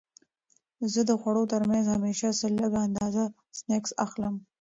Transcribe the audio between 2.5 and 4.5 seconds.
لږه اندازه سنکس اخلم.